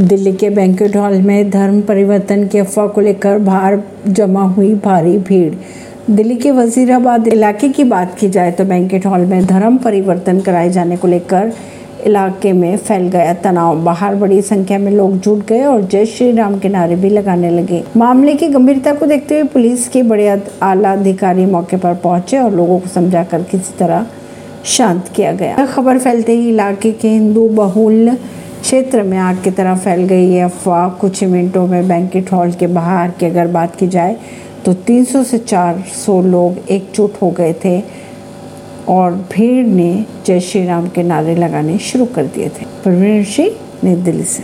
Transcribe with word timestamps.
दिल्ली 0.00 0.32
के 0.32 0.48
banquet 0.50 0.96
hall 0.96 1.14
में 1.22 1.50
धर्म 1.50 1.80
परिवर्तन 1.82 2.46
की 2.48 2.58
अफवाह 2.58 2.86
को 2.86 3.00
लेकर 3.00 3.38
बाहर 3.38 3.78
जमा 4.08 4.42
हुई 4.46 4.74
भारी 4.74 5.16
भीड़। 5.18 5.54
दिल्ली 6.10 6.36
के 6.36 6.50
वजीराबाद 6.50 7.26
इलाके 7.28 7.68
की 7.68 7.84
बात 7.84 8.14
की 8.18 8.28
जाए 8.28 8.52
तो 8.52 8.64
बैंक्वेट 8.64 9.06
हॉल 9.06 9.24
में 9.26 9.44
धर्म 9.46 9.78
परिवर्तन 9.78 10.40
कराए 10.40 10.70
जाने 10.70 10.96
को 10.96 11.08
लेकर 11.08 11.52
इलाके 12.06 12.52
में 12.52 12.76
फैल 12.76 13.08
गया 13.08 13.34
तनाव। 13.34 13.82
बाहर 13.84 14.14
बड़ी 14.14 14.40
संख्या 14.42 14.78
में 14.78 14.90
लोग 14.92 15.18
जुट 15.18 15.44
गए 15.46 15.64
और 15.64 15.82
जय 15.82 16.06
श्री 16.06 16.30
राम 16.32 16.58
के 16.58 16.68
नारे 16.68 16.96
भी 16.96 17.10
लगाने 17.10 17.50
लगे। 17.50 17.82
मामले 17.96 18.34
की 18.34 18.48
गंभीरता 18.48 18.94
को 18.94 19.06
देखते 19.06 19.40
हुए 19.40 19.48
पुलिस 19.48 19.88
के 19.88 20.02
बड़े 20.04 20.28
आला 20.62 20.92
अधिकारी 20.92 21.46
मौके 21.46 21.76
पर 21.76 21.94
पहुँचे 22.04 22.38
और 22.38 22.54
लोगों 22.54 22.78
को 22.80 22.88
समझाकर 22.88 23.42
किसी 23.42 23.78
तरह 23.78 24.06
शांत 24.66 25.08
किया 25.08 25.32
गया। 25.34 25.66
खबर 25.66 25.98
फैलते 25.98 26.32
ही 26.32 26.48
इलाके 26.48 26.92
के 26.92 27.08
हिंदू 27.08 27.48
बहुल 27.54 28.16
क्षेत्र 28.60 29.02
में 29.02 29.18
आग 29.18 29.42
की 29.44 29.50
तरह 29.50 29.76
फैल 29.76 30.04
गई 30.04 30.32
है 30.32 30.44
अफवाह 30.44 30.88
कुछ 30.88 31.20
ही 31.20 31.26
मिनटों 31.26 31.66
में 31.66 31.88
बैंकेट 31.88 32.32
हॉल 32.32 32.52
के 32.52 32.66
बाहर 32.66 33.10
की 33.10 33.26
अगर 33.26 33.46
बात 33.46 33.76
की 33.76 33.88
जाए 33.88 34.16
तो 34.64 34.74
300 34.74 35.24
से 35.24 35.38
400 35.38 36.24
लोग 36.24 36.70
एकजुट 36.70 37.14
हो 37.22 37.30
गए 37.30 37.54
थे 37.64 37.82
और 38.88 39.12
भीड़ 39.12 39.66
ने 39.66 40.04
जय 40.26 40.40
श्री 40.40 40.66
राम 40.66 40.88
के 40.88 41.02
नारे 41.02 41.34
लगाने 41.34 41.78
शुरू 41.78 42.04
कर 42.04 42.24
दिए 42.24 42.48
थे। 42.48 42.64
परवीन 42.84 43.24
सिंह, 43.24 43.50
नई 43.84 43.94
दिल्ली 43.94 44.24
से। 44.24 44.36